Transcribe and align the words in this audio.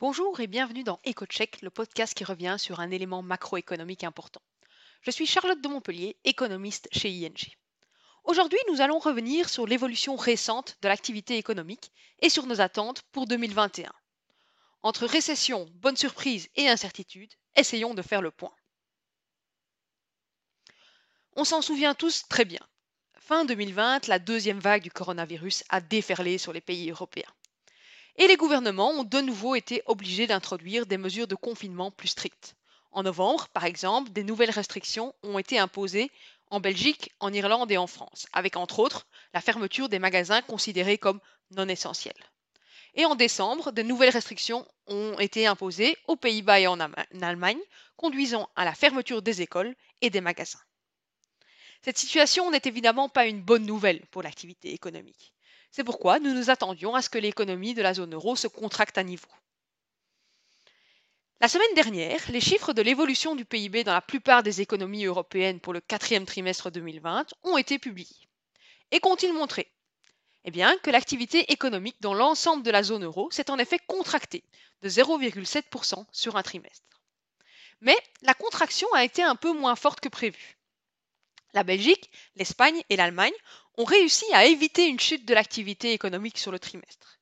Bonjour 0.00 0.40
et 0.40 0.46
bienvenue 0.46 0.82
dans 0.82 0.98
EcoCheck, 1.06 1.60
le 1.60 1.68
podcast 1.68 2.14
qui 2.14 2.24
revient 2.24 2.56
sur 2.58 2.80
un 2.80 2.90
élément 2.90 3.20
macroéconomique 3.20 4.02
important. 4.02 4.40
Je 5.02 5.10
suis 5.10 5.26
Charlotte 5.26 5.60
de 5.60 5.68
Montpellier, 5.68 6.16
économiste 6.24 6.88
chez 6.90 7.10
ING. 7.10 7.36
Aujourd'hui, 8.24 8.58
nous 8.70 8.80
allons 8.80 8.98
revenir 8.98 9.50
sur 9.50 9.66
l'évolution 9.66 10.16
récente 10.16 10.78
de 10.80 10.88
l'activité 10.88 11.36
économique 11.36 11.92
et 12.20 12.30
sur 12.30 12.46
nos 12.46 12.62
attentes 12.62 13.02
pour 13.12 13.26
2021. 13.26 13.92
Entre 14.82 15.04
récession, 15.04 15.68
bonne 15.74 15.98
surprise 15.98 16.48
et 16.56 16.70
incertitude, 16.70 17.34
essayons 17.54 17.92
de 17.92 18.00
faire 18.00 18.22
le 18.22 18.30
point. 18.30 18.54
On 21.36 21.44
s'en 21.44 21.60
souvient 21.60 21.94
tous 21.94 22.26
très 22.26 22.46
bien. 22.46 22.66
Fin 23.18 23.44
2020, 23.44 24.06
la 24.06 24.18
deuxième 24.18 24.60
vague 24.60 24.82
du 24.82 24.90
coronavirus 24.90 25.62
a 25.68 25.82
déferlé 25.82 26.38
sur 26.38 26.54
les 26.54 26.62
pays 26.62 26.90
européens. 26.90 27.34
Et 28.16 28.26
les 28.26 28.36
gouvernements 28.36 28.90
ont 28.90 29.04
de 29.04 29.20
nouveau 29.20 29.54
été 29.54 29.82
obligés 29.86 30.26
d'introduire 30.26 30.86
des 30.86 30.98
mesures 30.98 31.28
de 31.28 31.34
confinement 31.34 31.90
plus 31.90 32.08
strictes. 32.08 32.56
En 32.92 33.02
novembre, 33.02 33.48
par 33.48 33.64
exemple, 33.64 34.10
des 34.10 34.24
nouvelles 34.24 34.50
restrictions 34.50 35.14
ont 35.22 35.38
été 35.38 35.58
imposées 35.58 36.10
en 36.50 36.58
Belgique, 36.60 37.12
en 37.20 37.32
Irlande 37.32 37.70
et 37.70 37.76
en 37.76 37.86
France, 37.86 38.26
avec 38.32 38.56
entre 38.56 38.80
autres 38.80 39.06
la 39.32 39.40
fermeture 39.40 39.88
des 39.88 40.00
magasins 40.00 40.42
considérés 40.42 40.98
comme 40.98 41.20
non 41.52 41.68
essentiels. 41.68 42.12
Et 42.94 43.04
en 43.04 43.14
décembre, 43.14 43.70
de 43.70 43.82
nouvelles 43.82 44.10
restrictions 44.10 44.66
ont 44.88 45.16
été 45.20 45.46
imposées 45.46 45.96
aux 46.08 46.16
Pays-Bas 46.16 46.58
et 46.60 46.66
en 46.66 46.80
Allemagne, 46.80 47.60
conduisant 47.96 48.50
à 48.56 48.64
la 48.64 48.74
fermeture 48.74 49.22
des 49.22 49.42
écoles 49.42 49.76
et 50.00 50.10
des 50.10 50.20
magasins. 50.20 50.58
Cette 51.82 51.98
situation 51.98 52.50
n'est 52.50 52.62
évidemment 52.64 53.08
pas 53.08 53.26
une 53.26 53.40
bonne 53.40 53.64
nouvelle 53.64 54.04
pour 54.10 54.22
l'activité 54.22 54.72
économique. 54.72 55.32
C'est 55.70 55.84
pourquoi 55.84 56.18
nous 56.18 56.34
nous 56.34 56.50
attendions 56.50 56.94
à 56.94 57.02
ce 57.02 57.10
que 57.10 57.18
l'économie 57.18 57.74
de 57.74 57.82
la 57.82 57.94
zone 57.94 58.14
euro 58.14 58.34
se 58.36 58.48
contracte 58.48 58.98
à 58.98 59.04
niveau. 59.04 59.28
La 61.40 61.48
semaine 61.48 61.74
dernière, 61.74 62.20
les 62.30 62.40
chiffres 62.40 62.72
de 62.72 62.82
l'évolution 62.82 63.34
du 63.34 63.44
PIB 63.44 63.84
dans 63.84 63.94
la 63.94 64.02
plupart 64.02 64.42
des 64.42 64.60
économies 64.60 65.06
européennes 65.06 65.60
pour 65.60 65.72
le 65.72 65.80
quatrième 65.80 66.26
trimestre 66.26 66.70
2020 66.70 67.26
ont 67.44 67.56
été 67.56 67.78
publiés. 67.78 68.28
Et 68.90 69.00
qu'ont-ils 69.00 69.32
montré? 69.32 69.70
Eh 70.44 70.50
bien, 70.50 70.76
que 70.78 70.90
l'activité 70.90 71.50
économique 71.52 71.96
dans 72.00 72.14
l'ensemble 72.14 72.62
de 72.62 72.70
la 72.70 72.82
zone 72.82 73.04
euro 73.04 73.30
s'est 73.30 73.50
en 73.50 73.58
effet 73.58 73.78
contractée 73.86 74.44
de 74.82 74.88
0,7% 74.88 76.04
sur 76.12 76.36
un 76.36 76.42
trimestre. 76.42 77.00
Mais 77.80 77.96
la 78.22 78.34
contraction 78.34 78.92
a 78.94 79.04
été 79.04 79.22
un 79.22 79.36
peu 79.36 79.52
moins 79.52 79.76
forte 79.76 80.00
que 80.00 80.08
prévu. 80.08 80.58
La 81.52 81.62
Belgique, 81.64 82.10
l'Espagne 82.36 82.82
et 82.90 82.96
l'Allemagne 82.96 83.32
ont 83.80 83.84
réussi 83.84 84.26
à 84.34 84.44
éviter 84.44 84.88
une 84.88 85.00
chute 85.00 85.26
de 85.26 85.32
l'activité 85.32 85.92
économique 85.92 86.38
sur 86.38 86.52
le 86.52 86.58
trimestre. 86.58 87.18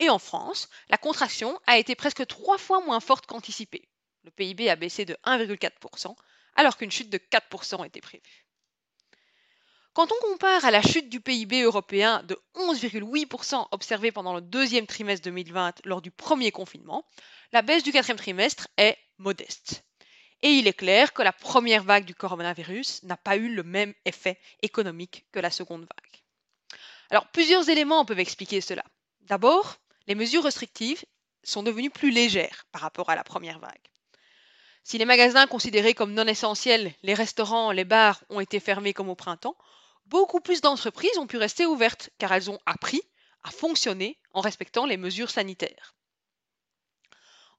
Et 0.00 0.10
en 0.10 0.18
France, 0.18 0.68
la 0.88 0.98
contraction 0.98 1.58
a 1.68 1.78
été 1.78 1.94
presque 1.94 2.26
trois 2.26 2.58
fois 2.58 2.84
moins 2.84 2.98
forte 2.98 3.26
qu'anticipé. 3.26 3.88
Le 4.24 4.32
PIB 4.32 4.68
a 4.68 4.76
baissé 4.76 5.04
de 5.04 5.16
1,4%, 5.24 6.16
alors 6.56 6.76
qu'une 6.76 6.90
chute 6.90 7.10
de 7.10 7.18
4% 7.18 7.86
était 7.86 8.00
prévue. 8.00 8.46
Quand 9.92 10.10
on 10.10 10.32
compare 10.32 10.64
à 10.64 10.72
la 10.72 10.82
chute 10.82 11.08
du 11.08 11.20
PIB 11.20 11.62
européen 11.62 12.24
de 12.24 12.36
11,8% 12.56 13.68
observée 13.70 14.10
pendant 14.10 14.34
le 14.34 14.40
deuxième 14.40 14.88
trimestre 14.88 15.24
2020 15.26 15.82
lors 15.84 16.02
du 16.02 16.10
premier 16.10 16.50
confinement, 16.50 17.06
la 17.52 17.62
baisse 17.62 17.84
du 17.84 17.92
quatrième 17.92 18.18
trimestre 18.18 18.66
est 18.76 18.98
modeste. 19.18 19.84
Et 20.44 20.58
il 20.58 20.68
est 20.68 20.74
clair 20.74 21.14
que 21.14 21.22
la 21.22 21.32
première 21.32 21.82
vague 21.82 22.04
du 22.04 22.14
coronavirus 22.14 23.02
n'a 23.04 23.16
pas 23.16 23.38
eu 23.38 23.48
le 23.48 23.62
même 23.62 23.94
effet 24.04 24.38
économique 24.60 25.24
que 25.32 25.40
la 25.40 25.50
seconde 25.50 25.86
vague. 25.86 26.22
Alors 27.08 27.26
plusieurs 27.28 27.70
éléments 27.70 28.04
peuvent 28.04 28.20
expliquer 28.20 28.60
cela. 28.60 28.84
D'abord, 29.22 29.78
les 30.06 30.14
mesures 30.14 30.44
restrictives 30.44 31.02
sont 31.44 31.62
devenues 31.62 31.88
plus 31.88 32.10
légères 32.10 32.66
par 32.72 32.82
rapport 32.82 33.08
à 33.08 33.16
la 33.16 33.24
première 33.24 33.58
vague. 33.58 33.88
Si 34.82 34.98
les 34.98 35.06
magasins 35.06 35.46
considérés 35.46 35.94
comme 35.94 36.12
non 36.12 36.26
essentiels, 36.26 36.92
les 37.02 37.14
restaurants, 37.14 37.72
les 37.72 37.86
bars 37.86 38.22
ont 38.28 38.40
été 38.40 38.60
fermés 38.60 38.92
comme 38.92 39.08
au 39.08 39.14
printemps, 39.14 39.56
beaucoup 40.04 40.40
plus 40.40 40.60
d'entreprises 40.60 41.16
ont 41.16 41.26
pu 41.26 41.38
rester 41.38 41.64
ouvertes 41.64 42.10
car 42.18 42.30
elles 42.32 42.50
ont 42.50 42.60
appris 42.66 43.00
à 43.44 43.50
fonctionner 43.50 44.18
en 44.34 44.42
respectant 44.42 44.84
les 44.84 44.98
mesures 44.98 45.30
sanitaires. 45.30 45.94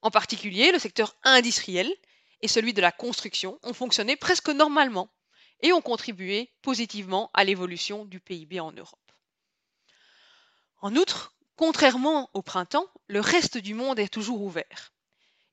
En 0.03 0.12
particulier, 0.12 0.72
le 0.72 0.78
secteur 0.78 1.16
industriel 1.23 1.91
et 2.45 2.47
celui 2.47 2.73
de 2.73 2.81
la 2.81 2.91
construction 2.91 3.59
ont 3.63 3.73
fonctionné 3.73 4.16
presque 4.16 4.50
normalement 4.50 5.09
et 5.61 5.73
ont 5.73 5.81
contribué 5.81 6.51
positivement 6.61 7.31
à 7.33 7.44
l'évolution 7.44 8.06
du 8.06 8.19
PIB 8.19 8.59
en 8.59 8.72
Europe. 8.72 9.11
En 10.81 10.95
outre, 10.95 11.35
Contrairement 11.57 12.29
au 12.34 12.41
printemps, 12.41 12.88
le 13.07 13.22
reste 13.22 13.57
du 13.57 13.73
monde 13.73 13.97
est 13.97 14.09
toujours 14.09 14.41
ouvert. 14.41 14.94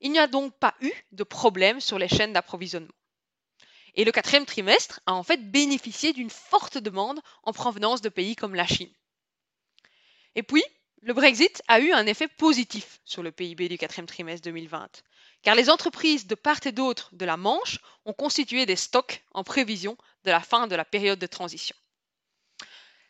Il 0.00 0.10
n'y 0.10 0.18
a 0.18 0.26
donc 0.26 0.52
pas 0.58 0.74
eu 0.80 0.90
de 1.12 1.22
problème 1.22 1.80
sur 1.80 1.96
les 1.96 2.08
chaînes 2.08 2.32
d'approvisionnement. 2.32 2.92
Et 3.94 4.04
le 4.04 4.10
quatrième 4.10 4.46
trimestre 4.46 5.00
a 5.06 5.12
en 5.12 5.22
fait 5.22 5.50
bénéficié 5.52 6.12
d'une 6.12 6.30
forte 6.30 6.78
demande 6.78 7.20
en 7.44 7.52
provenance 7.52 8.00
de 8.00 8.08
pays 8.08 8.34
comme 8.34 8.56
la 8.56 8.66
Chine. 8.66 8.92
Et 10.34 10.42
puis, 10.42 10.64
le 11.02 11.14
Brexit 11.14 11.62
a 11.68 11.78
eu 11.78 11.92
un 11.92 12.06
effet 12.06 12.26
positif 12.26 13.00
sur 13.04 13.22
le 13.22 13.30
PIB 13.30 13.68
du 13.68 13.78
quatrième 13.78 14.06
trimestre 14.06 14.44
2020, 14.46 15.02
car 15.42 15.54
les 15.54 15.70
entreprises 15.70 16.26
de 16.26 16.34
part 16.34 16.60
et 16.64 16.72
d'autre 16.72 17.10
de 17.12 17.24
la 17.24 17.36
Manche 17.36 17.78
ont 18.04 18.12
constitué 18.12 18.64
des 18.66 18.76
stocks 18.76 19.24
en 19.32 19.44
prévision 19.44 19.96
de 20.24 20.30
la 20.30 20.40
fin 20.40 20.66
de 20.66 20.76
la 20.76 20.84
période 20.84 21.18
de 21.18 21.26
transition. 21.26 21.76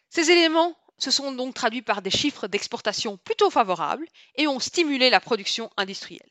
Ces 0.08 0.30
éléments 0.30 0.76
se 0.98 1.10
sont 1.10 1.32
donc 1.32 1.54
traduits 1.54 1.82
par 1.82 2.02
des 2.02 2.10
chiffres 2.10 2.48
d'exportation 2.48 3.16
plutôt 3.18 3.50
favorables 3.50 4.06
et 4.36 4.46
ont 4.46 4.60
stimulé 4.60 5.10
la 5.10 5.20
production 5.20 5.70
industrielle. 5.76 6.30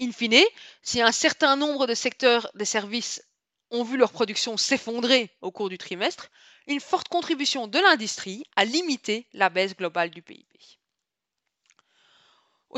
In 0.00 0.12
fine, 0.12 0.44
si 0.82 1.00
un 1.02 1.12
certain 1.12 1.56
nombre 1.56 1.86
de 1.86 1.94
secteurs 1.94 2.50
des 2.54 2.64
services 2.64 3.22
ont 3.70 3.84
vu 3.84 3.96
leur 3.96 4.12
production 4.12 4.56
s'effondrer 4.56 5.30
au 5.40 5.50
cours 5.50 5.68
du 5.68 5.78
trimestre, 5.78 6.30
une 6.66 6.80
forte 6.80 7.08
contribution 7.08 7.66
de 7.66 7.78
l'industrie 7.78 8.44
a 8.56 8.64
limité 8.64 9.26
la 9.32 9.48
baisse 9.48 9.76
globale 9.76 10.10
du 10.10 10.22
PIB. 10.22 10.46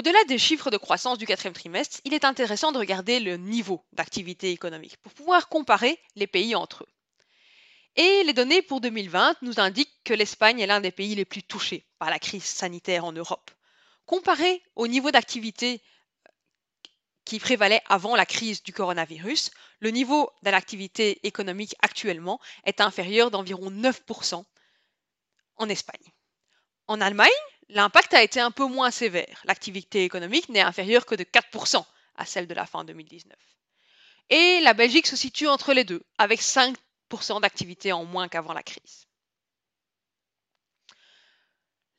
Au-delà 0.00 0.24
des 0.24 0.38
chiffres 0.38 0.70
de 0.70 0.78
croissance 0.78 1.18
du 1.18 1.26
quatrième 1.26 1.52
trimestre, 1.52 2.00
il 2.06 2.14
est 2.14 2.24
intéressant 2.24 2.72
de 2.72 2.78
regarder 2.78 3.20
le 3.20 3.36
niveau 3.36 3.84
d'activité 3.92 4.50
économique 4.50 4.96
pour 5.02 5.12
pouvoir 5.12 5.50
comparer 5.50 6.00
les 6.16 6.26
pays 6.26 6.54
entre 6.54 6.84
eux. 6.84 6.88
Et 7.96 8.22
les 8.24 8.32
données 8.32 8.62
pour 8.62 8.80
2020 8.80 9.36
nous 9.42 9.60
indiquent 9.60 10.02
que 10.02 10.14
l'Espagne 10.14 10.58
est 10.58 10.66
l'un 10.66 10.80
des 10.80 10.90
pays 10.90 11.14
les 11.16 11.26
plus 11.26 11.42
touchés 11.42 11.86
par 11.98 12.08
la 12.08 12.18
crise 12.18 12.44
sanitaire 12.44 13.04
en 13.04 13.12
Europe. 13.12 13.50
Comparé 14.06 14.62
au 14.74 14.88
niveau 14.88 15.10
d'activité 15.10 15.82
euh, 16.26 16.30
qui 17.26 17.38
prévalait 17.38 17.82
avant 17.86 18.16
la 18.16 18.24
crise 18.24 18.62
du 18.62 18.72
coronavirus, 18.72 19.50
le 19.80 19.90
niveau 19.90 20.30
de 20.42 20.48
l'activité 20.48 21.26
économique 21.26 21.76
actuellement 21.82 22.40
est 22.64 22.80
inférieur 22.80 23.30
d'environ 23.30 23.70
9% 23.70 24.44
en 25.56 25.68
Espagne. 25.68 26.14
En 26.86 27.02
Allemagne, 27.02 27.28
l'impact 27.70 28.14
a 28.14 28.22
été 28.22 28.40
un 28.40 28.50
peu 28.50 28.66
moins 28.66 28.90
sévère. 28.90 29.40
L'activité 29.44 30.04
économique 30.04 30.48
n'est 30.48 30.60
inférieure 30.60 31.06
que 31.06 31.14
de 31.14 31.24
4% 31.24 31.84
à 32.16 32.26
celle 32.26 32.46
de 32.46 32.54
la 32.54 32.66
fin 32.66 32.84
2019. 32.84 33.36
Et 34.30 34.60
la 34.60 34.74
Belgique 34.74 35.06
se 35.06 35.16
situe 35.16 35.48
entre 35.48 35.72
les 35.72 35.84
deux, 35.84 36.02
avec 36.18 36.40
5% 36.40 37.40
d'activité 37.40 37.92
en 37.92 38.04
moins 38.04 38.28
qu'avant 38.28 38.52
la 38.52 38.62
crise. 38.62 39.06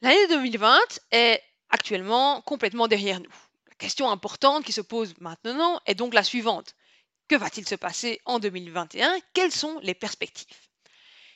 L'année 0.01 0.27
2020 0.27 0.79
est 1.11 1.43
actuellement 1.69 2.41
complètement 2.41 2.87
derrière 2.87 3.19
nous. 3.19 3.35
La 3.67 3.75
question 3.75 4.09
importante 4.09 4.63
qui 4.63 4.71
se 4.71 4.81
pose 4.81 5.13
maintenant 5.19 5.79
est 5.85 5.95
donc 5.95 6.13
la 6.13 6.23
suivante. 6.23 6.75
Que 7.27 7.35
va-t-il 7.35 7.67
se 7.67 7.75
passer 7.75 8.19
en 8.25 8.39
2021 8.39 9.19
Quelles 9.33 9.51
sont 9.51 9.79
les 9.81 9.93
perspectives? 9.93 10.47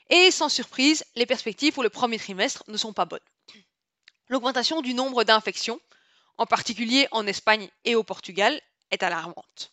Et 0.10 0.32
sans 0.32 0.50
surprise, 0.50 1.04
les 1.16 1.26
perspectives 1.26 1.74
pour 1.74 1.84
le 1.84 1.90
premier 1.90 2.20
trimestre 2.20 2.64
ne 2.68 2.78
sont 2.78 2.94
pas 2.94 3.06
bonnes. 3.06 3.20
L'augmentation 4.28 4.82
du 4.82 4.94
nombre 4.94 5.24
d'infections, 5.24 5.80
en 6.38 6.46
particulier 6.46 7.08
en 7.12 7.28
Espagne 7.28 7.70
et 7.84 7.96
au 7.96 8.04
Portugal, 8.04 8.60
est 8.92 9.04
alarmante. 9.04 9.72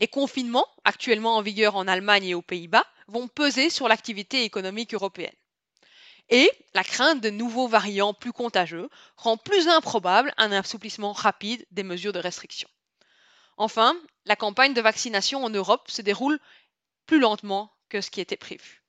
Les 0.00 0.08
confinements, 0.08 0.66
actuellement 0.84 1.36
en 1.36 1.42
vigueur 1.42 1.76
en 1.76 1.86
Allemagne 1.86 2.24
et 2.24 2.34
aux 2.34 2.42
Pays-Bas, 2.42 2.84
vont 3.08 3.28
peser 3.28 3.70
sur 3.70 3.88
l'activité 3.88 4.42
économique 4.42 4.92
européenne. 4.92 5.34
Et 6.28 6.50
la 6.74 6.82
crainte 6.82 7.20
de 7.20 7.30
nouveaux 7.30 7.68
variants 7.68 8.12
plus 8.12 8.32
contagieux 8.32 8.90
rend 9.16 9.36
plus 9.36 9.68
improbable 9.68 10.34
un 10.36 10.50
assouplissement 10.50 11.12
rapide 11.12 11.64
des 11.70 11.84
mesures 11.84 12.12
de 12.12 12.18
restriction. 12.18 12.68
Enfin, 13.56 13.96
la 14.24 14.36
campagne 14.36 14.74
de 14.74 14.80
vaccination 14.80 15.44
en 15.44 15.50
Europe 15.50 15.88
se 15.90 16.02
déroule 16.02 16.40
plus 17.06 17.20
lentement 17.20 17.72
que 17.88 18.00
ce 18.00 18.10
qui 18.10 18.20
était 18.20 18.36
prévu. 18.36 18.82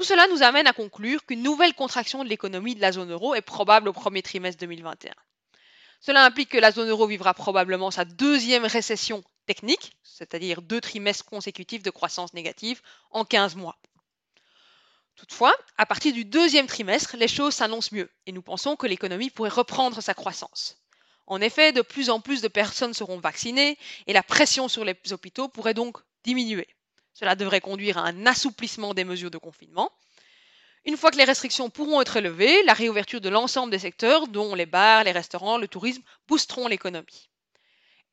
Tout 0.00 0.06
cela 0.06 0.26
nous 0.28 0.42
amène 0.42 0.66
à 0.66 0.72
conclure 0.72 1.26
qu'une 1.26 1.42
nouvelle 1.42 1.74
contraction 1.74 2.24
de 2.24 2.28
l'économie 2.30 2.74
de 2.74 2.80
la 2.80 2.90
zone 2.90 3.12
euro 3.12 3.34
est 3.34 3.42
probable 3.42 3.86
au 3.86 3.92
premier 3.92 4.22
trimestre 4.22 4.58
2021. 4.60 5.12
Cela 6.00 6.24
implique 6.24 6.48
que 6.48 6.56
la 6.56 6.72
zone 6.72 6.88
euro 6.88 7.06
vivra 7.06 7.34
probablement 7.34 7.90
sa 7.90 8.06
deuxième 8.06 8.64
récession 8.64 9.22
technique, 9.44 9.92
c'est-à-dire 10.02 10.62
deux 10.62 10.80
trimestres 10.80 11.26
consécutifs 11.26 11.82
de 11.82 11.90
croissance 11.90 12.32
négative 12.32 12.80
en 13.10 13.26
15 13.26 13.56
mois. 13.56 13.76
Toutefois, 15.16 15.54
à 15.76 15.84
partir 15.84 16.14
du 16.14 16.24
deuxième 16.24 16.66
trimestre, 16.66 17.18
les 17.18 17.28
choses 17.28 17.52
s'annoncent 17.52 17.94
mieux 17.94 18.10
et 18.24 18.32
nous 18.32 18.40
pensons 18.40 18.76
que 18.76 18.86
l'économie 18.86 19.28
pourrait 19.28 19.50
reprendre 19.50 20.00
sa 20.00 20.14
croissance. 20.14 20.78
En 21.26 21.42
effet, 21.42 21.72
de 21.72 21.82
plus 21.82 22.08
en 22.08 22.22
plus 22.22 22.40
de 22.40 22.48
personnes 22.48 22.94
seront 22.94 23.18
vaccinées 23.18 23.76
et 24.06 24.14
la 24.14 24.22
pression 24.22 24.66
sur 24.66 24.82
les 24.82 24.96
hôpitaux 25.10 25.48
pourrait 25.48 25.74
donc 25.74 25.98
diminuer. 26.24 26.68
Cela 27.12 27.34
devrait 27.34 27.60
conduire 27.60 27.98
à 27.98 28.06
un 28.06 28.26
assouplissement 28.26 28.94
des 28.94 29.04
mesures 29.04 29.30
de 29.30 29.38
confinement. 29.38 29.92
Une 30.86 30.96
fois 30.96 31.10
que 31.10 31.18
les 31.18 31.24
restrictions 31.24 31.68
pourront 31.68 32.00
être 32.00 32.20
levées, 32.20 32.62
la 32.62 32.72
réouverture 32.72 33.20
de 33.20 33.28
l'ensemble 33.28 33.70
des 33.70 33.78
secteurs, 33.78 34.28
dont 34.28 34.54
les 34.54 34.66
bars, 34.66 35.04
les 35.04 35.12
restaurants, 35.12 35.58
le 35.58 35.68
tourisme, 35.68 36.02
boosteront 36.26 36.68
l'économie. 36.68 37.28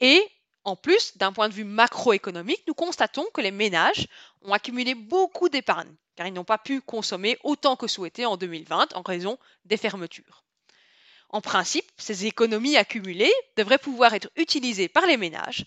Et, 0.01 0.21
en 0.65 0.75
plus, 0.75 1.17
d'un 1.17 1.31
point 1.31 1.47
de 1.47 1.53
vue 1.53 1.63
macroéconomique, 1.63 2.63
nous 2.67 2.73
constatons 2.73 3.25
que 3.33 3.39
les 3.39 3.51
ménages 3.51 4.07
ont 4.41 4.51
accumulé 4.51 4.95
beaucoup 4.95 5.47
d'épargne, 5.47 5.95
car 6.17 6.27
ils 6.27 6.33
n'ont 6.33 6.43
pas 6.43 6.57
pu 6.57 6.81
consommer 6.81 7.37
autant 7.43 7.77
que 7.77 7.87
souhaité 7.87 8.25
en 8.25 8.35
2020 8.35 8.95
en 8.95 9.01
raison 9.01 9.37
des 9.63 9.77
fermetures. 9.77 10.43
En 11.29 11.41
principe, 11.41 11.89
ces 11.97 12.25
économies 12.25 12.77
accumulées 12.77 13.33
devraient 13.55 13.77
pouvoir 13.77 14.13
être 14.13 14.29
utilisées 14.35 14.89
par 14.89 15.05
les 15.05 15.17
ménages 15.17 15.65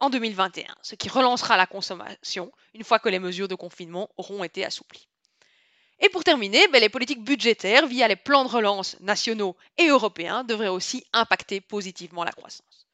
en 0.00 0.10
2021, 0.10 0.74
ce 0.82 0.94
qui 0.94 1.08
relancera 1.08 1.56
la 1.56 1.66
consommation 1.66 2.50
une 2.74 2.84
fois 2.84 2.98
que 2.98 3.08
les 3.08 3.18
mesures 3.18 3.48
de 3.48 3.54
confinement 3.54 4.08
auront 4.16 4.42
été 4.42 4.64
assouplies. 4.64 5.08
Et 6.00 6.08
pour 6.08 6.24
terminer, 6.24 6.66
ben, 6.68 6.80
les 6.80 6.88
politiques 6.88 7.22
budgétaires 7.22 7.86
via 7.86 8.08
les 8.08 8.16
plans 8.16 8.44
de 8.44 8.48
relance 8.48 8.98
nationaux 9.00 9.56
et 9.76 9.88
européens 9.88 10.44
devraient 10.44 10.68
aussi 10.68 11.04
impacter 11.12 11.60
positivement 11.60 12.24
la 12.24 12.32
croissance. 12.32 12.88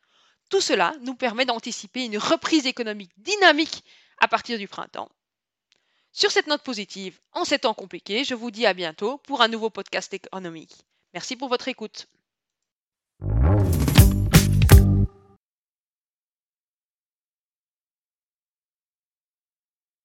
Tout 0.50 0.61
cela 0.61 0.93
nous 1.03 1.14
permet 1.14 1.44
d'anticiper 1.44 2.05
une 2.05 2.19
reprise 2.19 2.67
économique 2.67 3.12
dynamique 3.17 3.85
à 4.20 4.29
partir 4.29 4.59
du 4.59 4.69
printemps. 4.69 5.09
Sur 6.12 6.31
cette 6.31 6.47
note 6.47 6.62
positive, 6.62 7.20
en 7.32 7.44
ces 7.44 7.59
temps 7.61 7.75
compliqués, 7.75 8.25
je 8.25 8.35
vous 8.35 8.50
dis 8.50 8.67
à 8.67 8.75
bientôt 8.75 9.19
pour 9.19 9.43
un 9.43 9.49
nouveau 9.49 9.70
podcast 9.70 10.12
économique. 10.14 10.75
Merci 11.14 11.37
pour 11.37 11.49
votre 11.49 11.69
écoute. 11.69 12.09